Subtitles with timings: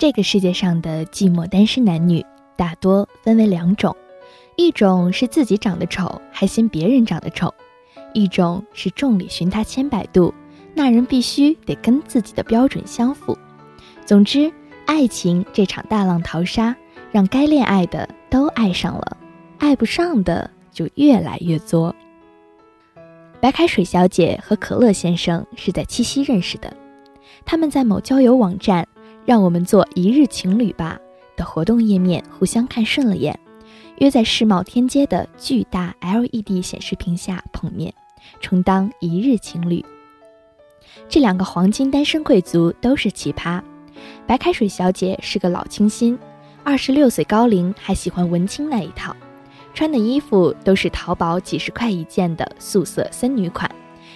[0.00, 2.24] 这个世界上的寂寞单身男女
[2.56, 3.94] 大多分为两种，
[4.56, 7.52] 一种是自己长得丑还嫌别人长得丑，
[8.14, 10.32] 一种是众里寻他千百度，
[10.72, 13.36] 那人必须得跟自己的标准相符。
[14.06, 14.50] 总之，
[14.86, 16.74] 爱情这场大浪淘沙，
[17.12, 19.18] 让该恋爱的都爱上了，
[19.58, 21.94] 爱不上的就越来越作。
[23.38, 26.74] 白开水小姐和可乐先生是在七夕认识的，
[27.44, 28.88] 他们在某交友网站。
[29.30, 30.98] 让我们做一日情侣吧
[31.36, 33.38] 的活动页面互相看顺了眼，
[33.98, 37.94] 约在世贸天阶的巨大 LED 显示屏下碰面，
[38.40, 39.84] 充当一日情侣。
[41.08, 43.62] 这两个黄金单身贵族都是奇葩。
[44.26, 46.18] 白开水小姐是个老清新，
[46.64, 49.14] 二十六岁高龄还喜欢文青那一套，
[49.72, 53.70] 穿的衣服都是淘宝几十块一件的素色森女款，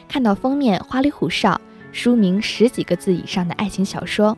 [0.09, 1.61] 看到封面花里胡哨，
[1.93, 4.37] 书名十几个字以上的爱情小说。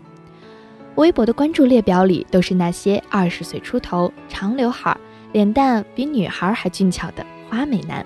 [0.96, 4.96] 微博的关注列表里都是那些二十岁出头、长刘海、
[5.32, 8.04] 脸蛋比女孩还俊俏的花美男，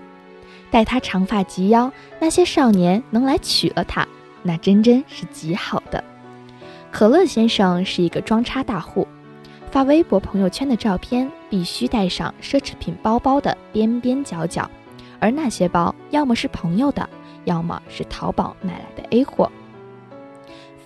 [0.73, 4.07] 待他长发及腰，那些少年能来娶了她，
[4.43, 6.03] 那真真是极好的。
[6.91, 9.07] 可乐先生是一个装叉大户，
[9.71, 14.69] 发微博朋友圈的照片必须带上奢侈品包包的边边角角，
[15.21, 17.09] 而那些包要么是朋友的，
[17.45, 19.49] 要么是淘宝买来的 A 货。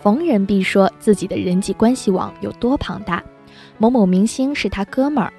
[0.05, 3.25] 逢人必说自己的人际关系网有多庞大，
[3.79, 5.33] 某某明星是他哥们儿。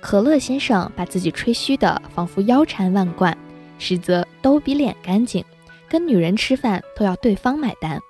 [0.00, 3.38] 可乐先生把自己吹嘘的仿佛腰缠万贯，
[3.78, 5.44] 实则都比脸干净，
[5.88, 8.00] 跟女人吃饭都要对方买单。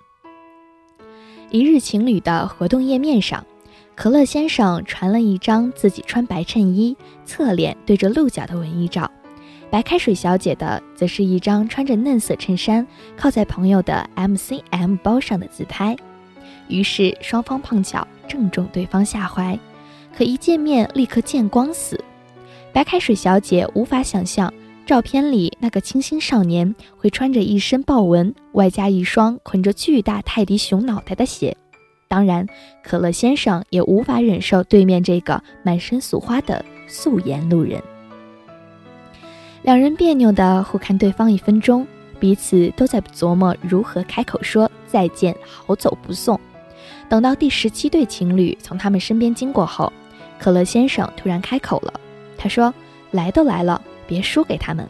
[1.51, 3.45] 一日情侣的活动页面上，
[3.95, 9.11] 可乐先生传了一张自己穿白衬衣、侧脸对着鹿角的文艺照。
[9.70, 12.84] 白开水小姐的则是一张穿着嫩色衬衫，
[13.16, 15.96] 靠在朋友的 MCM 包上的自拍，
[16.68, 19.56] 于是双方碰巧正中对方下怀，
[20.16, 22.02] 可一见面立刻见光死。
[22.72, 24.52] 白开水小姐无法想象
[24.84, 31.56] 照片里那个清新少年会穿着一身豹纹，外加一双捆着巨大泰迪熊脑袋的鞋，
[32.09, 32.44] 当然，
[32.82, 37.80] 可乐先生也无法忍受对面这个满身俗花的素颜路人。
[39.62, 41.87] 两人别扭的互看对方一分钟，
[42.19, 46.38] 彼此都在琢磨如何开口说再见，好走不送。
[47.09, 49.93] 等到第十七对情侣从他们身边经过后，
[50.38, 51.93] 可乐先生突然开口了，
[52.38, 52.72] 他说
[53.12, 54.88] ：“来都来了，别输给他们。”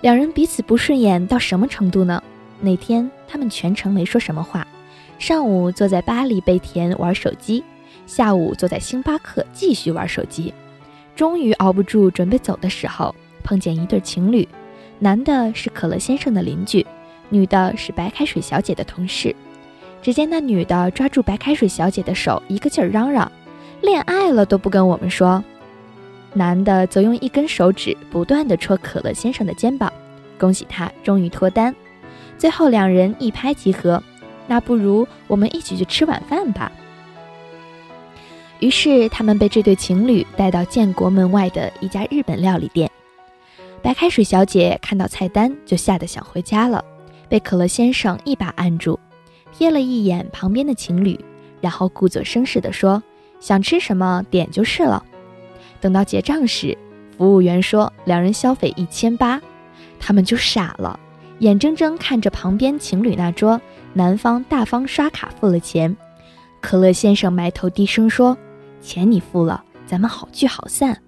[0.00, 2.22] 两人彼此不顺眼到什么程度呢？
[2.60, 4.66] 那天他们全程没说什么话，
[5.18, 7.64] 上午坐在巴黎贝甜玩手机，
[8.06, 10.54] 下午坐在星巴克继续玩手机。
[11.16, 14.48] 终于熬不住，准备走的时候，碰见一对情侣，
[14.98, 16.84] 男的是可乐先生的邻居，
[17.28, 19.34] 女的是白开水小姐的同事。
[20.02, 23.30] 只见那女的抓住白开水小姐的手，一个劲儿嚷嚷
[23.80, 25.42] ：“恋爱了都不跟我们说。”
[26.34, 29.90] 男的则用一根手指不断地戳可乐先生的肩膀，
[30.38, 31.74] 恭喜他终于脱单。
[32.36, 34.02] 最后两人一拍即合
[34.46, 36.70] ：“那不如我们一起去吃晚饭吧。”
[38.64, 42.90] 于是他们被这对情侣带到建国门外的一家日本料理店。
[43.82, 46.82] 白开水小姐看到菜单就吓得想回家了，
[47.28, 48.98] 被可乐先生一把按住，
[49.54, 51.22] 瞥了一眼旁边的情侣，
[51.60, 53.02] 然后故作绅士地说
[53.38, 55.04] ：“想吃什么点就是了。”
[55.78, 56.74] 等到结账时，
[57.18, 59.38] 服务员说两人消费一千八，
[60.00, 60.98] 他们就傻了，
[61.40, 63.60] 眼睁睁看着旁边情侣那桌
[63.92, 65.94] 男方大方刷卡付了钱，
[66.62, 68.34] 可乐先生埋头低声说。
[68.84, 71.00] 钱你付了，咱们好聚好散。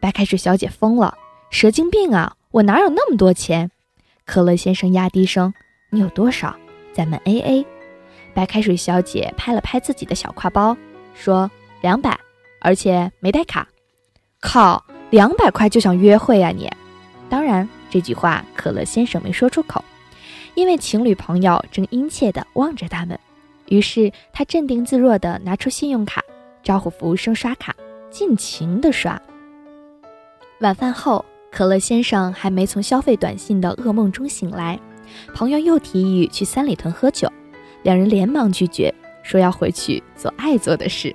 [0.00, 1.16] 白开水小姐疯了，
[1.50, 2.34] 蛇精病啊！
[2.50, 3.70] 我哪有那么多钱？
[4.26, 5.54] 可乐先生压低声
[5.90, 6.54] ：“你有多少？
[6.92, 7.66] 咱们 A A。”
[8.34, 10.76] 白开水小姐拍了拍自己的小挎包，
[11.14, 11.48] 说
[11.80, 12.18] ：“两百，
[12.60, 13.68] 而且没带卡。”
[14.42, 16.68] 靠，两百块就想约会啊你？
[17.30, 19.82] 当然，这句话可乐先生没说出口，
[20.54, 23.16] 因为情侣朋友正殷切地望着他们。
[23.68, 26.20] 于是他镇定自若地拿出信用卡。
[26.62, 27.74] 招呼服务生刷卡，
[28.10, 29.20] 尽情的刷。
[30.60, 34.78] 晚饭后，可乐先生还没从消费短信的噩梦中醒来，
[35.34, 37.30] 朋友又提议去三里屯喝酒，
[37.82, 41.14] 两人连忙拒绝，说要回去做爱做的事。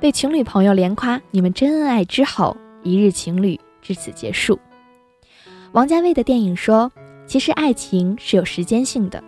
[0.00, 4.58] 被情侣朋友连夸你们真恩爱之后，一日情侣至此结束。
[5.72, 6.90] 王家卫的电影说，
[7.26, 9.22] 其实爱情是有时间性的，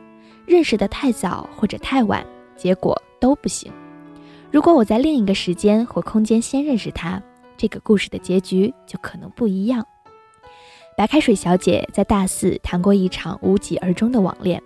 [0.47, 2.27] 认识的太早或者太晚，
[2.57, 3.71] 结果都不行。
[4.53, 7.23] 如果我在另一个时间或空间先认识他，
[7.57, 9.83] 这个故事的结局就可能不一样。
[10.95, 14.63] 白开水小姐在大四谈过一场无疾而终的网恋，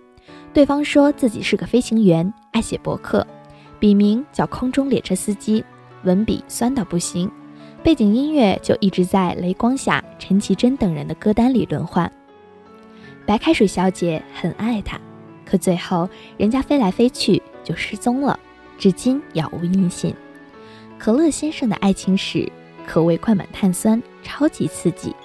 [0.53, 3.25] 对方说自己是个飞行员，爱写博客，
[3.79, 5.63] 笔名叫空中列车司机，
[6.03, 7.31] 文笔酸到不行，
[7.81, 12.11] 背景音乐就一直在雷光下陈绮贞等人的歌单里轮换。
[13.25, 14.99] 白开水小姐很爱他，
[15.45, 18.37] 可最后人家飞来飞去就失踪了，
[18.77, 20.13] 至今杳无音信。
[20.97, 22.51] 可乐先生的爱情史
[22.85, 25.15] 可谓灌满碳酸，超级刺激。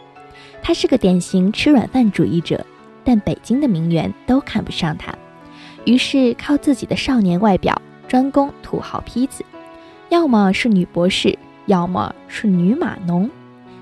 [0.63, 2.65] 他是个典型吃软饭主义者，
[3.03, 5.15] 但北京的名媛都看不上他，
[5.85, 7.81] 于是靠自己的少年外表。
[8.09, 9.43] 专攻土豪坯子，
[10.11, 13.31] 要么是女博士，要么是女码农。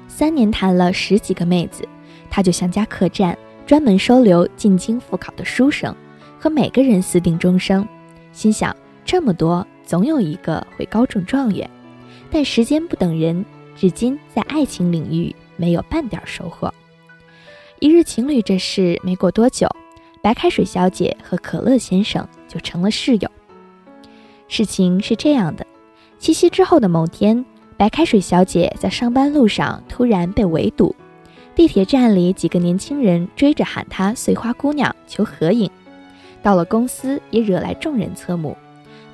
[0.07, 1.83] 三年谈了十几个妹子，
[2.31, 5.93] 他就像家客栈，专门收留进京复考的书生，
[6.39, 7.85] 和每个人私定终生。
[8.31, 8.73] 心想
[9.11, 11.69] 这么多，总有一个会高中状元。
[12.31, 16.73] 但时间不等人，至今在爱情领域没有半点收获。
[17.81, 19.69] 一日情侣这事没过多久，
[20.23, 23.29] 白开水小姐和可乐先生就成了室友。
[24.47, 25.67] 事情是这样的，
[26.21, 27.45] 七夕之后的某天，
[27.77, 30.95] 白开水小姐在上班路上突然被围堵，
[31.57, 35.69] 地铁站里几个年轻人追着喊她“碎花姑娘”求合影，
[36.45, 38.57] 到了公司也惹来众人侧目。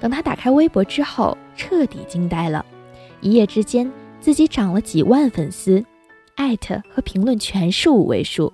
[0.00, 2.64] 等他打开微博之后，彻底惊呆了，
[3.20, 3.90] 一夜之间
[4.20, 5.84] 自己涨了几万粉丝，
[6.34, 8.52] 艾特和评论全是五位数。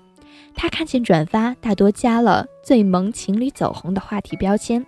[0.55, 4.85] 他看见转发大多加了“最萌情侣走红”的话题标签，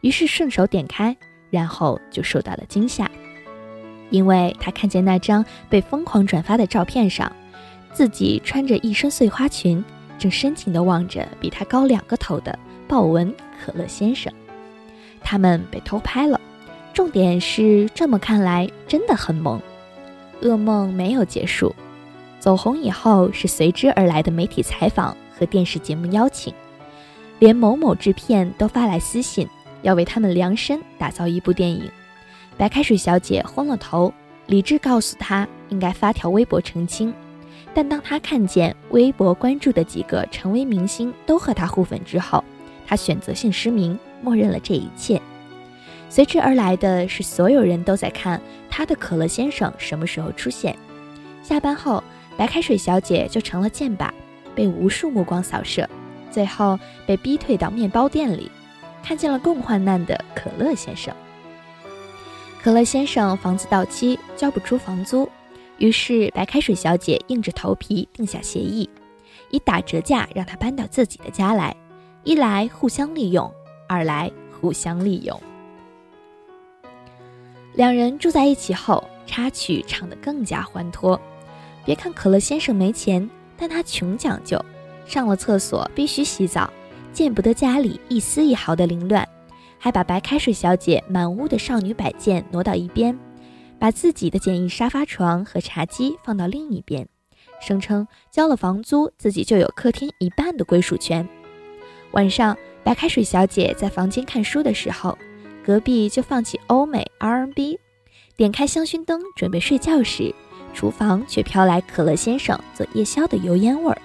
[0.00, 1.16] 于是顺手点开。
[1.50, 3.10] 然后就受到了惊吓，
[4.10, 7.32] 因为他看见那张被疯狂转发的照片上，
[7.90, 9.82] 自己穿着一身碎花裙，
[10.18, 14.30] 正深情地望着比他高两个头的豹纹可乐先生。
[15.30, 16.40] 他们被偷拍了，
[16.94, 19.60] 重点是这么看来真的很萌。
[20.40, 21.74] 噩梦没有结束，
[22.40, 26.54] 走红以后是随之而来的媒体采访和电视节目邀请，
[27.40, 29.46] 连某某制片都发来私信。
[29.82, 31.90] 要为他们量身打造一部电影，
[32.56, 34.10] 白开水小姐昏了头，
[34.46, 37.12] 理智告诉她应该发条微博澄清。
[37.74, 42.42] 但当她看见微博关注的几个成为明星都和她互粉之后，
[42.86, 45.20] 她选择性失明，默认了这一切。
[46.08, 50.76] 随之而来的是，所有人都在看他的可乐先生什么时候出现。
[51.42, 52.02] 下班后，
[52.36, 54.10] 白开水小姐就成了箭靶，
[54.54, 55.88] 被无数目光扫射，
[56.30, 58.50] 最后被逼退到面包店里。
[59.02, 61.14] 看见了更患难的可乐先生。
[62.60, 65.26] 可乐先生房子到期交不出房租，
[65.78, 68.90] 于是白开水小姐硬着头皮定下协议，
[69.50, 71.74] 以打折价让他搬到自己的家来。
[72.24, 73.50] 一来互相利用，
[73.88, 74.30] 二来
[74.60, 75.40] 互相利用。
[77.74, 81.20] 两人住在一起后，插曲唱得更加欢脱。
[81.84, 84.62] 别看可乐先生没钱，但他穷讲究，
[85.06, 86.70] 上了厕所必须洗澡。
[87.10, 89.26] 见不得家里一丝一毫的凌乱，
[89.78, 93.18] 还把白开水小姐满屋的少女摆件挪到一边，
[93.78, 97.08] 把自己的简易沙发床和茶几放到另一边，
[97.60, 101.26] 声称交了房租，自己就有客厅一半的归属权。
[102.12, 102.56] 晚上，
[102.88, 105.18] 白开水小姐在房间看书的时候，
[105.62, 107.78] 隔壁就放起欧美 R&B，
[108.34, 110.34] 点开香薰灯准备睡觉时，
[110.72, 114.00] 厨房却飘来可乐先生做夜宵的油烟味儿。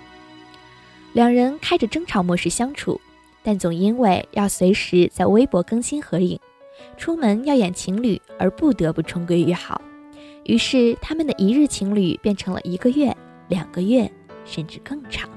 [1.14, 3.00] 两人开着争吵模式相处，
[3.42, 6.38] 但总因为要随时在微博更新合影，
[6.98, 9.82] 出门要演情侣而不得不重归于好，
[10.44, 13.16] 于是他们的一日情侣变成了一个月、
[13.48, 14.12] 两个月，
[14.44, 15.30] 甚至更长。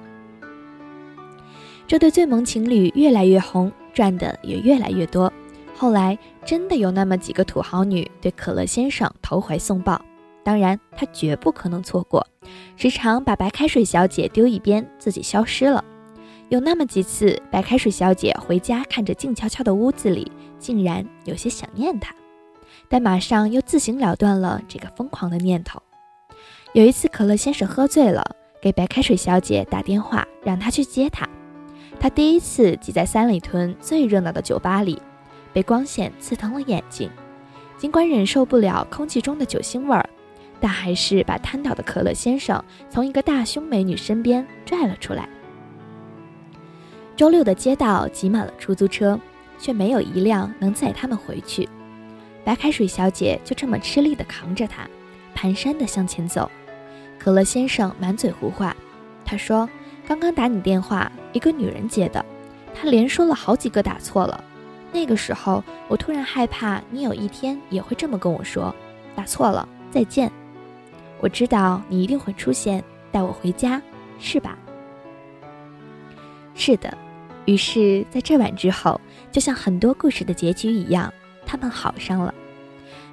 [1.86, 5.32] 这对最萌情侣越来越红，赚的也越来越多。
[5.76, 10.00] 后来真的有那么几个土豪女对可乐先生投怀送抱。
[10.42, 12.24] 当然，他绝不可能错过，
[12.76, 15.84] 时常把白开水小姐丢一边，自己消失了。
[16.48, 22.14] 有那么几次，白开水小姐回家，看着静悄悄的屋子里，竟然有些想念他，
[22.88, 25.82] 但马上又自行了断了这个疯狂的念头。
[26.74, 28.24] 有一次，可乐先生喝醉了，
[28.62, 31.28] 给白开水小姐打电话，让她去接他。
[31.98, 35.00] 他第一次挤在三里屯最热闹的酒吧里，
[35.52, 37.10] 被光线刺疼了眼睛，
[37.76, 40.08] 尽管忍受不了空气中的酒腥味儿。
[40.58, 45.28] 但还是把瘫倒的可乐先生从一个大胸美女身边拽了出来。
[47.14, 49.20] 周六的街道挤满了出租车，
[49.58, 51.68] 却没有一辆能载他们回去。
[52.42, 54.88] 白开水小姐就这么吃力地扛着他，
[55.36, 56.50] 蹒跚地向前走。
[57.18, 58.74] 可乐先生满嘴胡话，
[59.26, 59.68] 他说
[60.08, 62.24] ：“刚刚打你电话，一个女人接的，
[62.74, 64.42] 她连说了好几个打错了。
[64.90, 68.74] 那个时候，我突然害怕你有一天也会这么跟我说，
[69.14, 70.32] 打错了，再见。”
[71.20, 73.82] 我知道你一定会出现，带我回家，
[74.18, 74.56] 是吧？
[76.54, 76.96] 是的。
[77.44, 78.98] 于是，在这晚之后，
[79.30, 81.12] 就像很多故事的结局一样，
[81.44, 82.32] 他们好上了。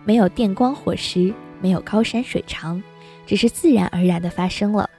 [0.06, 2.82] 没有电光火石，没有高山水长，
[3.26, 4.90] 只是自然而然的发生了。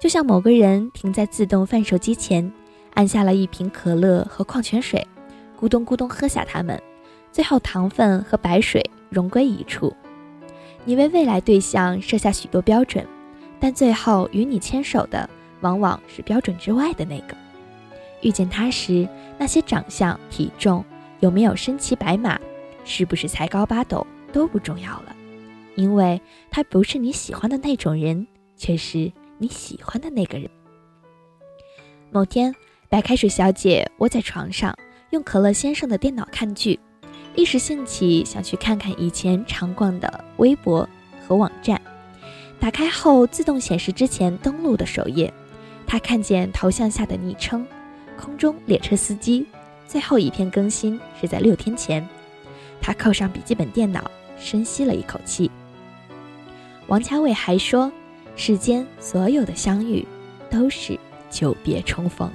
[0.00, 2.50] 就像某个人停在自动贩售机前，
[2.94, 5.06] 按下了一瓶可乐和矿泉水，
[5.58, 6.80] 咕咚咕咚喝下它们，
[7.32, 9.94] 最后糖分和白水融归一处。
[10.84, 13.06] 你为未来对象设下许多标准，
[13.58, 15.28] 但最后与你牵手的
[15.60, 17.36] 往往是标准之外的那个。
[18.22, 20.84] 遇见他时，那些长相、体重、
[21.20, 22.38] 有没有身骑白马、
[22.84, 25.16] 是不是才高八斗都不重要了，
[25.74, 26.20] 因为
[26.50, 29.10] 他不是你喜欢的那种人，却是。
[29.42, 30.50] 你喜欢的那个人。
[32.10, 32.54] 某天，
[32.90, 34.76] 白开水小姐窝在床上，
[35.10, 36.76] 用可乐先生的电脑看剧，
[37.36, 40.86] 一时兴起想去看看以前常逛的微博
[41.24, 41.80] 和网站。
[42.58, 45.32] 打开后，自动显示之前登录的首页。
[45.86, 47.64] 她看见头像下的昵称
[48.20, 49.46] “空中列车司机”，
[49.86, 52.04] 最后一篇更新是在六天前。
[52.80, 55.48] 她扣上笔记本电脑，深吸了一口气。
[56.88, 57.90] 王家卫还说。
[58.36, 60.06] 世间所有的相遇，
[60.48, 62.30] 都是久别重逢。